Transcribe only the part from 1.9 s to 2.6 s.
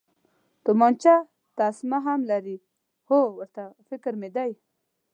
هم لري،